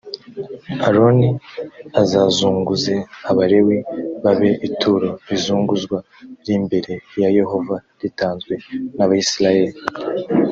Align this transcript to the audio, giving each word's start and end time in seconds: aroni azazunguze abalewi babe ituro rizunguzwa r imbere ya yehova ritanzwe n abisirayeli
aroni 0.87 1.29
azazunguze 2.01 2.93
abalewi 3.29 3.77
babe 4.23 4.51
ituro 4.67 5.09
rizunguzwa 5.27 5.97
r 6.45 6.47
imbere 6.57 6.93
ya 7.21 7.29
yehova 7.37 7.75
ritanzwe 8.01 8.53
n 8.97 8.99
abisirayeli 9.05 9.79